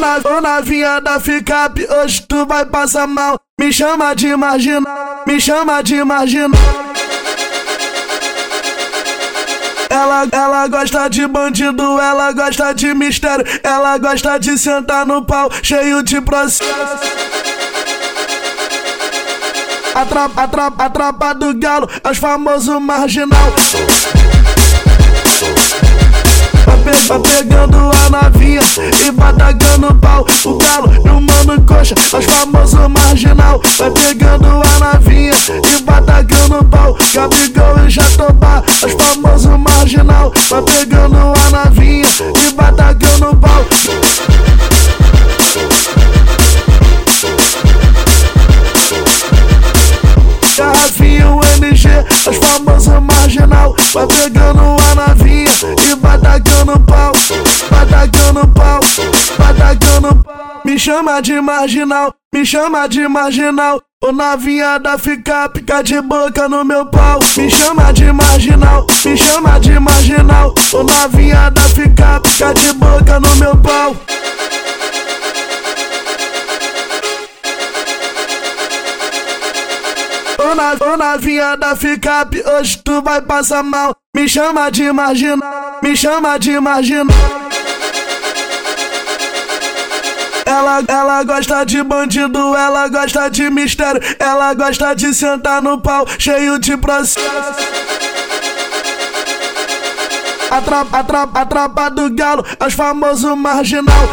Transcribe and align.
Ô 0.00 0.40
novinha 0.40 1.00
da 1.00 1.18
Ficap, 1.18 1.76
hoje 1.90 2.22
tu 2.22 2.46
vai 2.46 2.64
passar 2.64 3.04
mal. 3.08 3.36
Me 3.58 3.72
chama 3.72 4.14
de 4.14 4.36
marginal, 4.36 5.24
me 5.26 5.40
chama 5.40 5.82
de 5.82 6.04
marginal. 6.04 6.60
Ela, 9.90 10.28
ela 10.30 10.68
gosta 10.68 11.08
de 11.08 11.26
bandido, 11.26 11.98
ela 11.98 12.30
gosta 12.30 12.72
de 12.72 12.94
mistério, 12.94 13.44
ela 13.64 13.98
gosta 13.98 14.38
de 14.38 14.56
sentar 14.56 15.04
no 15.04 15.24
pau 15.24 15.50
cheio 15.64 16.00
de 16.04 16.20
processo. 16.20 16.62
A 19.96 20.06
tropa, 20.06 20.42
a 20.42 20.46
tropa, 20.46 20.84
a 20.84 20.90
tropa 20.90 21.34
do 21.34 21.54
galo, 21.58 21.90
é 22.04 22.08
os 22.08 22.18
famosos 22.18 22.80
marginal. 22.80 23.52
Tá 27.08 27.18
pegando 27.20 27.78
a 27.78 28.10
novinha 28.10 28.60
e 29.06 29.10
batagando 29.48 29.94
pau. 29.94 30.26
O 30.44 30.58
galo 30.58 30.92
e 30.92 31.08
o 31.08 31.20
mano 31.20 31.62
coxa, 31.66 31.94
os 31.94 32.24
famosos 32.24 32.88
marginal. 32.88 33.60
Vai 33.78 33.90
pegando 33.90 34.46
a 34.46 34.94
novinha 34.94 35.32
e 35.48 35.82
batagando 35.82 36.64
pau. 36.64 36.96
Gabigol 37.14 37.86
e 37.86 37.90
Jatobá, 37.90 38.62
os 38.66 38.92
famosos 38.92 39.58
marginal. 39.58 40.32
Vai 40.50 40.62
pegando 40.62 41.16
a 41.16 41.64
novinha 41.64 42.06
e 42.46 42.52
batagando 42.52 43.36
pau. 43.36 43.64
Garrafinho 50.56 51.40
MG, 51.56 51.88
os 52.28 52.36
famosos 52.36 53.00
marginal. 53.00 53.74
Vai 53.94 54.06
pegando 54.06 54.67
Me 60.78 60.80
chama 60.80 61.20
de 61.20 61.40
marginal, 61.40 62.14
me 62.32 62.44
chama 62.44 62.88
de 62.88 63.08
marginal. 63.08 63.82
O 64.00 64.12
novinha 64.12 64.78
da 64.78 64.96
fica 64.96 65.48
pica 65.48 65.82
de 65.82 66.00
boca 66.00 66.48
no 66.48 66.64
meu 66.64 66.86
pau. 66.86 67.18
Me 67.36 67.50
chama 67.50 67.92
de 67.92 68.12
marginal, 68.12 68.86
me 69.04 69.16
chama 69.16 69.58
de 69.58 69.76
marginal. 69.80 70.54
O 70.72 70.84
novinha 70.84 71.50
da 71.50 71.62
fica 71.62 72.20
pica 72.20 72.54
de 72.54 72.72
boca 72.74 73.18
no 73.18 73.36
meu 73.38 73.56
pau. 73.56 73.96
Ô, 80.38 80.54
na, 80.54 80.76
ô 80.80 80.96
novinha 80.96 81.56
da 81.56 81.74
Ficap, 81.74 82.40
hoje 82.40 82.78
tu 82.84 83.02
vai 83.02 83.20
passar 83.20 83.64
mal. 83.64 83.96
Me 84.14 84.28
chama 84.28 84.70
de 84.70 84.92
marginal, 84.92 85.80
me 85.82 85.96
chama 85.96 86.38
de 86.38 86.60
marginal. 86.60 87.47
Ela, 90.86 91.24
gosta 91.24 91.64
de 91.64 91.82
bandido, 91.82 92.54
ela 92.54 92.88
gosta 92.88 93.28
de 93.28 93.50
mistério, 93.50 94.00
ela 94.18 94.54
gosta 94.54 94.94
de 94.94 95.12
sentar 95.12 95.60
no 95.60 95.80
pau 95.80 96.06
cheio 96.18 96.58
de 96.58 96.76
processo. 96.76 97.18
A 100.50 100.60
tropa, 100.62 100.98
a 100.98 101.04
tropa, 101.04 101.40
a 101.40 101.46
tropa 101.46 101.90
do 101.90 102.10
galo, 102.14 102.44
é 102.58 102.66
os 102.66 102.74
famosos 102.74 103.36
marginal. 103.36 104.08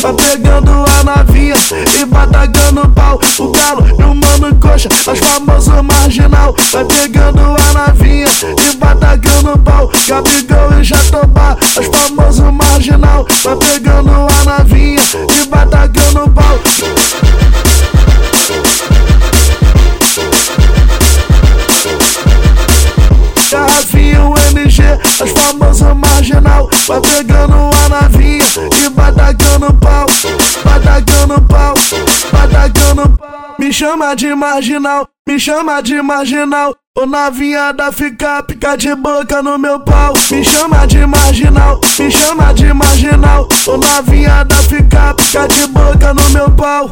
Tá 0.00 0.12
pegando 0.12 0.70
a 0.70 1.04
novinha 1.04 1.54
e 2.00 2.04
batagando 2.04 2.88
pau. 2.90 3.18
O 3.38 3.48
galo 3.52 3.86
e 3.86 4.02
o 4.02 4.14
mano 4.14 4.54
coxa, 4.60 4.88
os 4.88 5.18
famosos 5.18 5.82
marginal. 5.82 6.54
Vai 6.72 6.84
pegando 6.84 7.40
a 7.40 7.88
novinha 7.88 8.26
e 8.62 8.76
batagando 8.76 9.58
pau. 9.58 9.90
Gabigol 10.06 10.80
e 10.80 10.84
Jatobá, 10.84 11.56
os 11.78 11.85
marginal. 13.46 13.56
Vai 13.56 13.56
pegando 13.56 14.10
a 14.10 14.58
novinha 14.58 15.02
e 15.32 15.46
batagando 15.46 16.30
pau. 16.30 16.58
Garrafinho 23.50 24.34
MG, 24.52 24.82
os 25.22 25.30
famosos 25.30 25.94
marginal. 25.94 26.68
Vai 26.88 27.00
pegando 27.00 27.54
a 27.54 28.02
novinha 28.02 28.44
e 28.84 28.90
batagando 28.90 29.72
pau. 29.74 30.06
Batagando 30.64 31.40
pau, 31.42 31.74
batagando 32.32 33.08
pau. 33.16 33.54
Me 33.58 33.72
chama 33.72 34.14
de 34.14 34.34
marginal, 34.34 35.08
me 35.26 35.38
chama 35.38 35.80
de 35.82 36.02
marginal. 36.02 36.74
O 36.98 37.04
novinha 37.04 37.72
da 37.72 37.92
fica 37.92 38.42
pica 38.42 38.74
de 38.74 38.94
boca 38.94 39.42
no 39.42 39.58
meu 39.58 39.78
pau. 39.80 40.14
Me 40.30 40.42
chama 40.42 40.86
de 40.86 41.04
marginal, 41.04 41.78
me 41.98 42.10
chama 42.10 42.45
de 43.66 43.72
marginal. 43.72 43.74
O 43.74 43.76
novinha 43.76 44.44
da 44.44 44.56
fica 44.56 45.14
pica 45.14 45.48
de 45.48 45.66
boca 45.66 46.14
no 46.14 46.30
meu 46.30 46.50
pau. 46.50 46.90